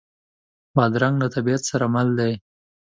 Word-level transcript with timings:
بادرنګ 0.75 1.15
له 1.21 1.27
طبیعت 1.35 1.61
سره 1.71 1.85
مل 1.93 2.07
دی. 2.19 2.33